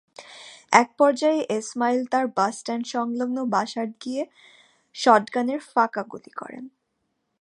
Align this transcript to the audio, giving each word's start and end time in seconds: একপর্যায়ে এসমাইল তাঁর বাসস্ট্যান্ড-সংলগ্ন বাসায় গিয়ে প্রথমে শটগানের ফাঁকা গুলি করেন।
একপর্যায়ে 0.73 1.41
এসমাইল 1.57 1.99
তাঁর 2.11 2.25
বাসস্ট্যান্ড-সংলগ্ন 2.37 3.37
বাসায় 3.53 3.91
গিয়ে 4.01 4.23
প্রথমে 4.25 4.39
শটগানের 4.95 5.61
ফাঁকা 5.71 6.03
গুলি 6.03 6.31
করেন। 6.31 6.63